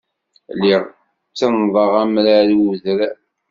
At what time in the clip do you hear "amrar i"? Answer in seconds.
2.01-2.55